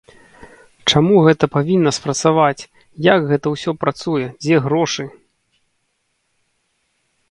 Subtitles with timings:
[0.93, 2.67] Чаму гэта павінна спрацаваць,
[3.11, 5.11] як гэта ўсё працуе, дзе грошы?